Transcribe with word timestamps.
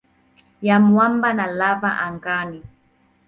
ya 0.61 0.79
mwamba 0.79 1.33
na 1.33 1.47
lava 1.47 1.99
angani. 1.99 2.63